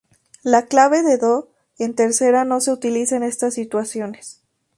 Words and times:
La 0.41 0.65
clave 0.65 1.03
de 1.05 1.17
"do" 1.19 1.51
en 1.77 1.93
tercera 1.93 2.43
no 2.43 2.59
se 2.59 2.71
utiliza 2.71 3.17
en 3.17 3.21
estas 3.21 3.53
situaciones. 3.53 4.41